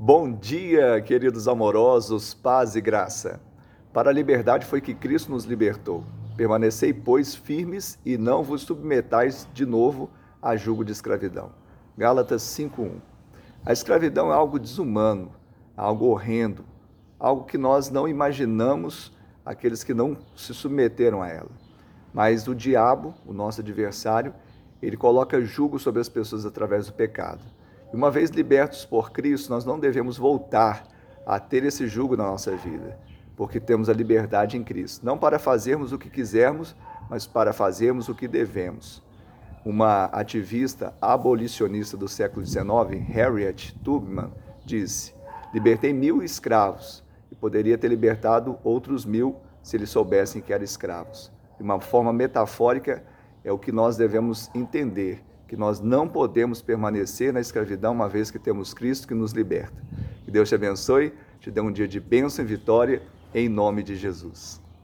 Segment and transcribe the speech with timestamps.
[0.00, 3.40] Bom dia, queridos amorosos, paz e graça.
[3.92, 6.04] Para a liberdade foi que Cristo nos libertou.
[6.36, 10.08] Permanecei, pois, firmes e não vos submetais de novo
[10.40, 11.50] a julgo de escravidão.
[11.96, 13.00] Gálatas 5:1.
[13.66, 15.32] A escravidão é algo desumano,
[15.76, 16.64] algo horrendo,
[17.18, 19.12] algo que nós não imaginamos
[19.44, 21.50] aqueles que não se submeteram a ela.
[22.14, 24.32] Mas o diabo, o nosso adversário,
[24.80, 27.42] ele coloca julgo sobre as pessoas através do pecado.
[27.92, 30.86] E uma vez libertos por Cristo, nós não devemos voltar
[31.26, 32.98] a ter esse jugo na nossa vida,
[33.36, 36.74] porque temos a liberdade em Cristo, não para fazermos o que quisermos,
[37.08, 39.02] mas para fazermos o que devemos.
[39.64, 44.32] Uma ativista abolicionista do século XIX, Harriet Tubman,
[44.64, 45.14] disse:
[45.52, 51.32] Libertei mil escravos e poderia ter libertado outros mil se eles soubessem que eram escravos.
[51.56, 53.02] De uma forma metafórica,
[53.44, 58.30] é o que nós devemos entender que nós não podemos permanecer na escravidão uma vez
[58.30, 59.82] que temos Cristo que nos liberta.
[60.24, 63.02] Que Deus te abençoe, te dê um dia de bênção e vitória,
[63.34, 64.60] em nome de Jesus.